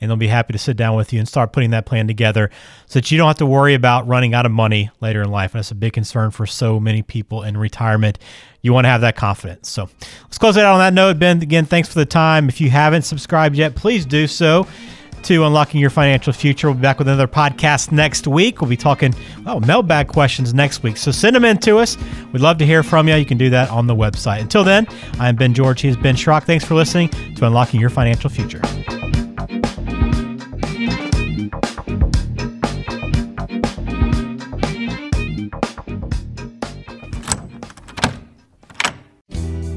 and 0.00 0.10
they'll 0.10 0.16
be 0.16 0.28
happy 0.28 0.52
to 0.52 0.58
sit 0.58 0.76
down 0.76 0.96
with 0.96 1.12
you 1.12 1.18
and 1.18 1.28
start 1.28 1.52
putting 1.52 1.70
that 1.70 1.84
plan 1.84 2.06
together 2.06 2.50
so 2.86 2.98
that 2.98 3.10
you 3.10 3.18
don't 3.18 3.26
have 3.26 3.36
to 3.36 3.46
worry 3.46 3.74
about 3.74 4.06
running 4.08 4.32
out 4.32 4.46
of 4.46 4.52
money 4.52 4.90
later 5.00 5.20
in 5.22 5.30
life. 5.30 5.52
And 5.52 5.58
that's 5.58 5.70
a 5.70 5.74
big 5.74 5.92
concern 5.92 6.30
for 6.30 6.46
so 6.46 6.80
many 6.80 7.02
people 7.02 7.42
in 7.42 7.56
retirement. 7.56 8.18
You 8.62 8.72
want 8.72 8.86
to 8.86 8.88
have 8.88 9.02
that 9.02 9.16
confidence. 9.16 9.68
So 9.68 9.88
let's 10.22 10.38
close 10.38 10.56
it 10.56 10.64
out 10.64 10.74
on 10.74 10.78
that 10.78 10.94
note. 10.94 11.18
Ben, 11.18 11.42
again, 11.42 11.66
thanks 11.66 11.88
for 11.88 11.98
the 11.98 12.06
time. 12.06 12.48
If 12.48 12.60
you 12.60 12.70
haven't 12.70 13.02
subscribed 13.02 13.56
yet, 13.56 13.74
please 13.74 14.06
do 14.06 14.26
so 14.26 14.66
to 15.24 15.44
Unlocking 15.44 15.80
Your 15.80 15.90
Financial 15.90 16.32
Future. 16.32 16.68
We'll 16.68 16.74
be 16.74 16.82
back 16.82 16.98
with 16.98 17.08
another 17.08 17.28
podcast 17.28 17.92
next 17.92 18.26
week. 18.26 18.60
We'll 18.60 18.70
be 18.70 18.76
talking, 18.76 19.14
oh, 19.46 19.60
mailbag 19.60 20.08
questions 20.08 20.54
next 20.54 20.82
week. 20.82 20.96
So 20.96 21.10
send 21.10 21.36
them 21.36 21.44
in 21.44 21.58
to 21.58 21.78
us. 21.78 21.96
We'd 22.32 22.42
love 22.42 22.58
to 22.58 22.66
hear 22.66 22.82
from 22.82 23.08
you. 23.08 23.14
You 23.14 23.26
can 23.26 23.38
do 23.38 23.50
that 23.50 23.70
on 23.70 23.86
the 23.86 23.94
website. 23.94 24.40
Until 24.40 24.64
then, 24.64 24.86
I'm 25.18 25.36
Ben 25.36 25.54
George. 25.54 25.80
He's 25.80 25.96
Ben 25.96 26.14
Schrock. 26.16 26.44
Thanks 26.44 26.64
for 26.64 26.74
listening 26.74 27.08
to 27.36 27.46
Unlocking 27.46 27.80
Your 27.80 27.90
Financial 27.90 28.30
Future. 28.30 28.60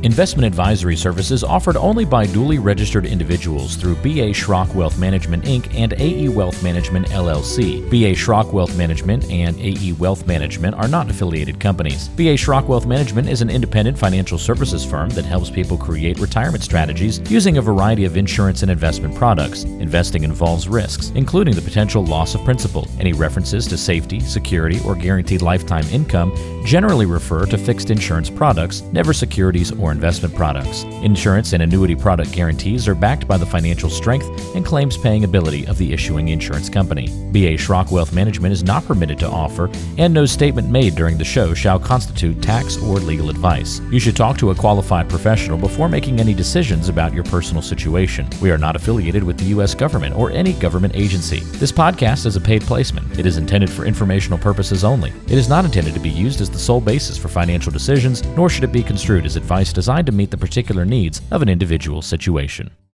Investment 0.03 0.45
advisory 0.45 0.97
services 0.97 1.45
offered 1.45 1.77
only 1.77 2.03
by 2.03 2.25
duly 2.25 2.59
registered 2.59 3.05
individuals 3.05 3.77
through 3.77 3.95
B.A. 3.95 4.31
Schrock 4.31 4.75
Wealth 4.75 4.99
Management 4.99 5.45
Inc. 5.45 5.73
and 5.73 5.93
AE 5.93 6.27
Wealth 6.27 6.61
Management 6.61 7.07
LLC. 7.07 7.89
B.A. 7.89 8.13
Schrock 8.13 8.51
Wealth 8.51 8.75
Management 8.77 9.23
and 9.31 9.57
AE 9.61 9.93
Wealth 9.93 10.27
Management 10.27 10.75
are 10.75 10.89
not 10.89 11.09
affiliated 11.09 11.57
companies. 11.57 12.09
B.A. 12.09 12.35
Schrock 12.35 12.65
Wealth 12.65 12.85
Management 12.85 13.29
is 13.29 13.41
an 13.41 13.49
independent 13.49 13.97
financial 13.97 14.37
services 14.37 14.83
firm 14.83 15.07
that 15.11 15.23
helps 15.23 15.49
people 15.49 15.77
create 15.77 16.19
retirement 16.19 16.65
strategies 16.65 17.21
using 17.31 17.57
a 17.57 17.61
variety 17.61 18.03
of 18.03 18.17
insurance 18.17 18.61
and 18.61 18.69
investment 18.69 19.15
products. 19.15 19.63
Investing 19.63 20.25
involves 20.25 20.67
risks, 20.67 21.13
including 21.15 21.55
the 21.55 21.61
potential 21.61 22.03
loss 22.03 22.35
of 22.35 22.43
principal. 22.43 22.89
Any 22.99 23.13
references 23.13 23.67
to 23.67 23.77
safety, 23.77 24.19
security, 24.19 24.81
or 24.85 24.95
guaranteed 24.95 25.41
lifetime 25.41 25.85
income 25.93 26.35
generally 26.65 27.05
refer 27.05 27.45
to 27.45 27.57
fixed 27.57 27.89
insurance 27.89 28.29
products, 28.29 28.81
never 28.91 29.13
securities 29.13 29.71
or 29.71 29.92
investment 29.93 30.35
products. 30.35 30.83
Insurance 31.03 31.53
and 31.53 31.63
annuity 31.63 31.95
product 31.95 32.33
guarantees 32.33 32.85
are 32.89 32.95
backed 32.95 33.25
by 33.25 33.37
the 33.37 33.45
financial 33.45 33.89
strength 33.89 34.27
and 34.55 34.65
claims 34.65 34.97
paying 34.97 35.23
ability 35.23 35.65
of 35.67 35.77
the 35.77 35.93
issuing 35.93 36.27
insurance 36.27 36.67
company. 36.67 37.07
BA 37.31 37.55
Schrock 37.55 37.91
Wealth 37.91 38.11
Management 38.11 38.51
is 38.51 38.63
not 38.63 38.85
permitted 38.85 39.17
to 39.19 39.29
offer, 39.29 39.69
and 39.97 40.13
no 40.13 40.25
statement 40.25 40.69
made 40.69 40.95
during 40.95 41.17
the 41.17 41.23
show 41.23 41.53
shall 41.53 41.79
constitute 41.79 42.41
tax 42.41 42.75
or 42.77 42.97
legal 42.97 43.29
advice. 43.29 43.79
You 43.89 43.99
should 43.99 44.17
talk 44.17 44.37
to 44.39 44.51
a 44.51 44.55
qualified 44.55 45.07
professional 45.07 45.57
before 45.57 45.87
making 45.87 46.19
any 46.19 46.33
decisions 46.33 46.89
about 46.89 47.13
your 47.13 47.23
personal 47.23 47.61
situation. 47.61 48.27
We 48.41 48.51
are 48.51 48.57
not 48.57 48.75
affiliated 48.75 49.23
with 49.23 49.37
the 49.37 49.45
U.S. 49.45 49.73
government 49.73 50.15
or 50.15 50.31
any 50.31 50.53
government 50.53 50.95
agency. 50.95 51.39
This 51.59 51.71
podcast 51.71 52.25
is 52.25 52.35
a 52.35 52.41
paid 52.41 52.63
placement. 52.63 53.19
It 53.19 53.25
is 53.25 53.37
intended 53.37 53.69
for 53.69 53.85
informational 53.85 54.39
purposes 54.39 54.83
only. 54.83 55.13
It 55.27 55.37
is 55.37 55.47
not 55.47 55.65
intended 55.65 55.93
to 55.93 55.99
be 55.99 56.09
used 56.09 56.41
as 56.41 56.49
the 56.49 56.59
sole 56.59 56.81
basis 56.81 57.17
for 57.17 57.27
financial 57.27 57.71
decisions, 57.71 58.25
nor 58.35 58.49
should 58.49 58.63
it 58.63 58.71
be 58.71 58.83
construed 58.83 59.25
as 59.25 59.35
advice 59.35 59.71
designed 59.83 60.05
to 60.05 60.13
meet 60.13 60.31
the 60.31 60.37
particular 60.37 60.85
needs 60.85 61.21
of 61.29 61.41
an 61.41 61.49
individual 61.49 62.01
situation. 62.01 62.71